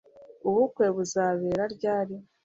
Ubukwe 0.47 0.85
buzabera 0.95 1.63
ryari 1.75 2.15